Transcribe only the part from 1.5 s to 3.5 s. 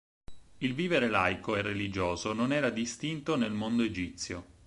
e religioso non era distinto